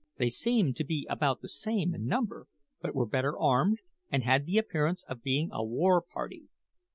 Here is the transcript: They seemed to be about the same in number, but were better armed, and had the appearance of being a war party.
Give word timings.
They 0.17 0.29
seemed 0.29 0.75
to 0.77 0.83
be 0.83 1.05
about 1.11 1.41
the 1.41 1.47
same 1.47 1.93
in 1.93 2.07
number, 2.07 2.47
but 2.81 2.95
were 2.95 3.05
better 3.05 3.37
armed, 3.37 3.77
and 4.09 4.23
had 4.23 4.47
the 4.47 4.57
appearance 4.57 5.03
of 5.07 5.21
being 5.21 5.49
a 5.51 5.63
war 5.63 6.01
party. 6.01 6.45